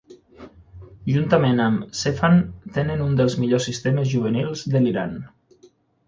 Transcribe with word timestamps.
Juntament 1.09 1.59
amb 1.65 1.91
Sepahan 1.99 2.39
tenen 2.77 3.03
un 3.07 3.13
dels 3.19 3.35
millors 3.43 3.67
sistemes 3.69 4.09
juvenils 4.15 4.65
de 4.77 4.81
l'Iran. 4.87 5.13